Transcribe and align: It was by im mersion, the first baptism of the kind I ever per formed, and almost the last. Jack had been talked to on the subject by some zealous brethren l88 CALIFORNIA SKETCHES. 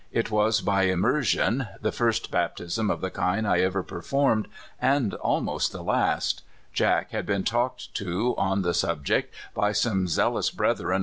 It 0.11 0.31
was 0.31 0.61
by 0.61 0.87
im 0.87 1.01
mersion, 1.03 1.67
the 1.79 1.91
first 1.91 2.31
baptism 2.31 2.89
of 2.89 3.01
the 3.01 3.11
kind 3.11 3.47
I 3.47 3.59
ever 3.59 3.83
per 3.83 4.01
formed, 4.01 4.47
and 4.81 5.13
almost 5.13 5.71
the 5.73 5.83
last. 5.83 6.41
Jack 6.73 7.11
had 7.11 7.27
been 7.27 7.43
talked 7.43 7.93
to 7.97 8.33
on 8.35 8.63
the 8.63 8.73
subject 8.73 9.31
by 9.53 9.73
some 9.73 10.07
zealous 10.07 10.49
brethren 10.49 10.55
l88 10.55 10.57
CALIFORNIA 10.57 10.93
SKETCHES. 10.93 10.99